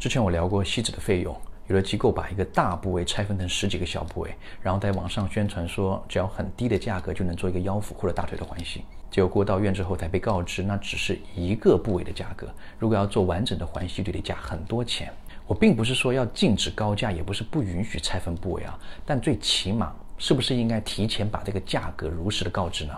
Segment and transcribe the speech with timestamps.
[0.00, 15.12] 之前我聊过吸脂的费用，有的机构把一个大部位拆分成十几个小部位，然后在网上宣传说只要很低的价格就能做一个腰腹或者大腿的环吸，结果过到院之后才被告知那只是一个部位的价格，如果要做完整的环吸就得加很多钱。
[15.46, 22.94] 我并不是说要禁止高价，也不是不允许拆分部位啊，但最起码是不是应该提前把这个价格如实的告知呢？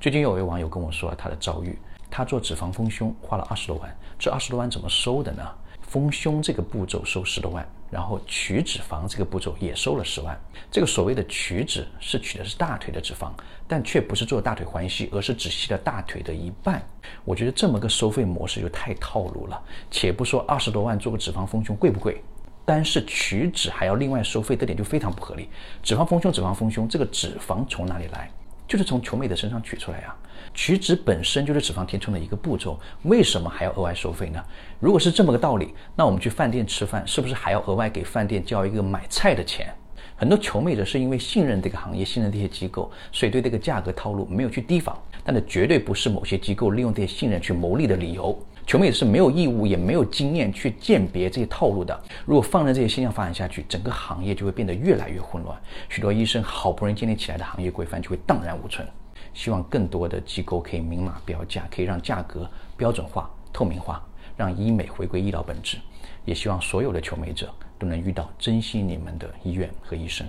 [0.00, 1.78] 最近有位网友跟我说他的遭遇，
[2.10, 5.42] 他做脂肪丰胸花了二十多万，这二十多万怎么收的呢？
[5.86, 10.38] 丰胸这个步骤收十多万，然后取脂肪这个步骤也收了十万。
[10.70, 13.30] 这个所谓的取脂是取的是大腿的脂肪，
[13.68, 16.82] 但却不是做大腿环吸，而是只吸了大腿的一半。
[17.24, 19.62] 我觉得这么个收费模式就太套路了。
[19.90, 22.20] 且不说二十多万做个脂肪丰胸贵不贵，
[22.64, 25.48] 单是取脂还要另外收费，这点就非常不合理。
[25.82, 28.30] 脂肪丰胸，脂肪丰胸，这个脂肪从哪里来？
[28.66, 30.14] 就是从求美的身上取出来呀，
[30.52, 34.42] 取脂本身就是脂肪填充的一个步骤，为什么还要额外收费呢？
[34.80, 39.72] 如果是这么个道理，那我们去饭店吃饭是不是还要额外给饭店交一个买菜的钱？
[40.16, 48.36] 很多求美者是因为信任这个行业，信任这些机构，所以对这个价格套路没有去提防，但这绝对不是某些机构利用这些信任去牟利的理由。
[48.66, 51.98] 求美是没有义务也没有经验去鉴别这些套路的。
[52.24, 55.56] 如果放任这些现象发展下去，整个行业就会变得越来越混乱，
[55.88, 58.84] 许多医生好不容易建立起来的行业规范就会荡然无存。
[59.32, 64.04] 希望更多的机构可以明码标价，可以让价格标准化、透明化，
[64.36, 65.78] 让医美回归医疗本质。
[66.24, 70.26] 也希望所有的求美者都能遇到珍惜你们的医院和医生。